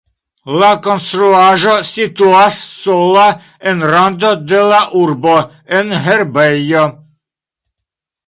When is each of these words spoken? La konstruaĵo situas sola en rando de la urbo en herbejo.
La 0.61 0.67
konstruaĵo 0.85 1.73
situas 1.89 2.57
sola 2.77 3.27
en 3.73 3.85
rando 3.91 4.31
de 4.53 4.61
la 4.71 4.79
urbo 5.01 5.37
en 5.81 5.93
herbejo. 6.07 6.87